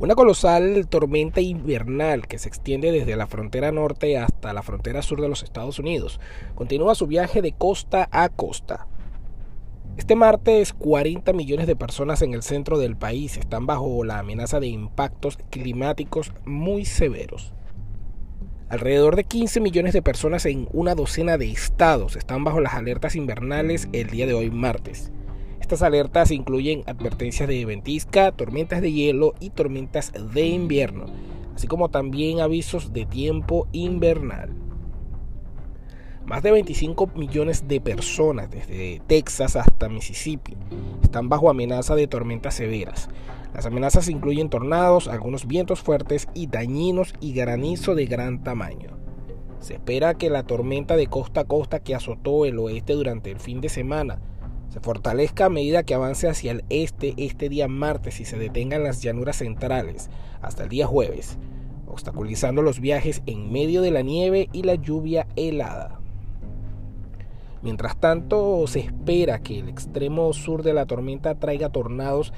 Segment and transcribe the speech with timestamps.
[0.00, 5.20] Una colosal tormenta invernal que se extiende desde la frontera norte hasta la frontera sur
[5.20, 6.18] de los Estados Unidos
[6.56, 8.88] continúa su viaje de costa a costa.
[9.96, 14.58] Este martes 40 millones de personas en el centro del país están bajo la amenaza
[14.58, 17.54] de impactos climáticos muy severos.
[18.68, 23.14] Alrededor de 15 millones de personas en una docena de estados están bajo las alertas
[23.14, 25.12] invernales el día de hoy martes.
[25.64, 31.06] Estas alertas incluyen advertencias de ventisca, tormentas de hielo y tormentas de invierno,
[31.54, 34.50] así como también avisos de tiempo invernal.
[36.26, 40.54] Más de 25 millones de personas, desde Texas hasta Mississippi,
[41.02, 43.08] están bajo amenaza de tormentas severas.
[43.54, 48.90] Las amenazas incluyen tornados, algunos vientos fuertes y dañinos y granizo de gran tamaño.
[49.60, 53.40] Se espera que la tormenta de costa a costa que azotó el oeste durante el
[53.40, 54.20] fin de semana
[54.74, 58.74] se fortalezca a medida que avance hacia el este este día martes y se detenga
[58.74, 60.10] en las llanuras centrales
[60.42, 61.38] hasta el día jueves,
[61.86, 66.00] obstaculizando los viajes en medio de la nieve y la lluvia helada.
[67.62, 72.32] Mientras tanto, se espera que el extremo sur de la tormenta traiga tornados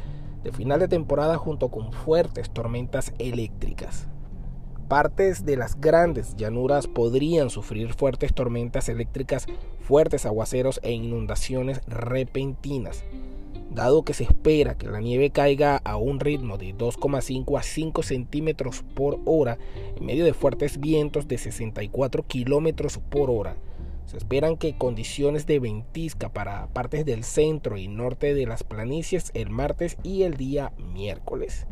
[0.45, 4.09] de final de temporada junto con fuertes tormentas eléctricas.
[4.89, 9.47] Partes de las grandes llanuras podrían sufrir fuertes tormentas eléctricas,
[9.81, 13.03] fuertes aguaceros e inundaciones repentinas,
[13.75, 18.03] dado que se espera que la nieve caiga a un ritmo de 2,5 a 5
[18.05, 19.59] centímetros por hora
[19.97, 23.57] en medio de fuertes vientos de 64 kilómetros por hora.
[24.05, 29.33] Se esperan que condiciones de ventisca para partes del centro y norte de las planicies
[29.35, 31.67] el martes y el día miércoles.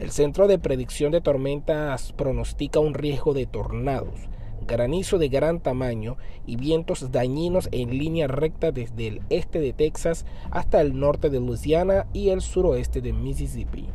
[0.00, 4.28] El Centro de Predicción de Tormentas pronostica un riesgo de tornados,
[4.66, 10.26] granizo de gran tamaño y vientos dañinos en línea recta desde el este de Texas
[10.50, 13.86] hasta el norte de Louisiana y el suroeste de Mississippi.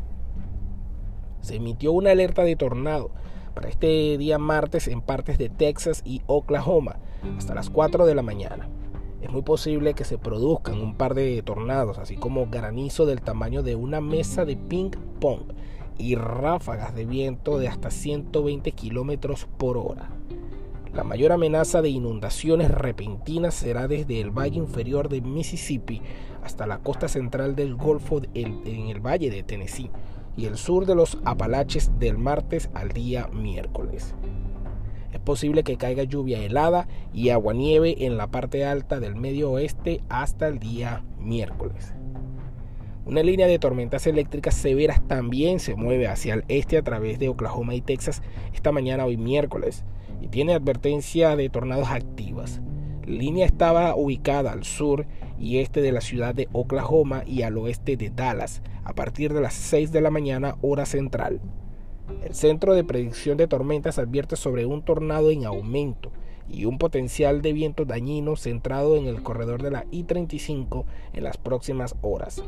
[1.41, 3.11] Se emitió una alerta de tornado
[3.53, 6.99] para este día martes en partes de Texas y Oklahoma
[7.37, 8.69] hasta las 4 de la mañana.
[9.21, 13.63] Es muy posible que se produzcan un par de tornados, así como granizo del tamaño
[13.63, 15.41] de una mesa de ping pong
[15.99, 20.09] y ráfagas de viento de hasta 120 kilómetros por hora.
[20.93, 26.01] La mayor amenaza de inundaciones repentinas será desde el valle inferior de Mississippi
[26.43, 29.91] hasta la costa central del Golfo en el valle de Tennessee
[30.35, 34.15] y el sur de los Apalaches del martes al día miércoles.
[35.11, 40.01] Es posible que caiga lluvia helada y aguanieve en la parte alta del medio oeste
[40.09, 41.93] hasta el día miércoles.
[43.09, 47.27] Una línea de tormentas eléctricas severas también se mueve hacia el este a través de
[47.27, 48.21] Oklahoma y Texas
[48.53, 49.83] esta mañana hoy miércoles
[50.21, 52.61] y tiene advertencia de tornados activas.
[53.07, 55.07] La línea estaba ubicada al sur
[55.39, 59.41] y este de la ciudad de Oklahoma y al oeste de Dallas a partir de
[59.41, 61.41] las 6 de la mañana hora central.
[62.23, 66.11] El Centro de Predicción de Tormentas advierte sobre un tornado en aumento
[66.47, 71.37] y un potencial de viento dañino centrado en el corredor de la I-35 en las
[71.37, 72.43] próximas horas.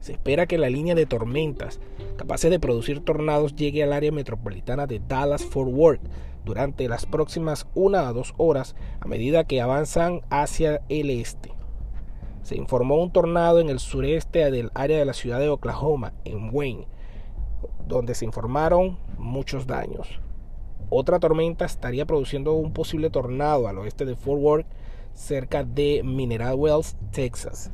[0.00, 1.80] Se espera que la línea de tormentas
[2.16, 6.00] capaces de producir tornados llegue al área metropolitana de Dallas-Fort Worth
[6.44, 11.52] durante las próximas una a dos horas a medida que avanzan hacia el este.
[12.42, 16.48] Se informó un tornado en el sureste del área de la ciudad de Oklahoma, en
[16.54, 16.86] Wayne,
[17.86, 20.20] donde se informaron muchos daños.
[20.90, 24.66] Otra tormenta estaría produciendo un posible tornado al oeste de Fort Worth,
[25.12, 27.70] cerca de Mineral Wells, Texas.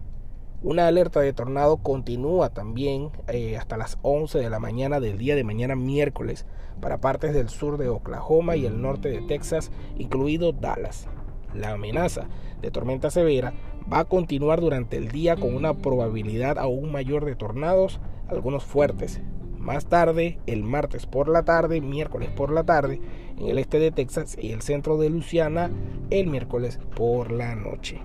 [0.64, 5.36] Una alerta de tornado continúa también eh, hasta las 11 de la mañana del día
[5.36, 6.47] de mañana miércoles
[6.80, 11.06] para partes del sur de Oklahoma y el norte de Texas, incluido Dallas.
[11.52, 12.28] La amenaza
[12.62, 13.52] de tormenta severa
[13.92, 19.20] va a continuar durante el día con una probabilidad aún mayor de tornados, algunos fuertes.
[19.58, 23.02] Más tarde, el martes por la tarde, miércoles por la tarde,
[23.38, 25.70] en el este de Texas y el centro de Luisiana,
[26.08, 28.00] el miércoles por la noche.